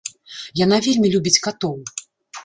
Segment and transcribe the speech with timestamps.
[0.59, 1.75] Яна вельмі любіць катоў.